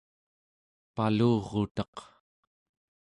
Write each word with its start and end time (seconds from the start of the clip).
palurutaq 0.95 1.95